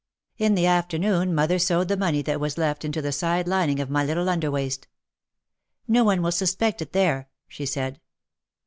[0.39, 3.91] In the afternoon mother sewed the money that was left into the side lining of
[3.91, 4.87] my little underwaist.
[5.87, 8.01] "No one will suspect it there," she said.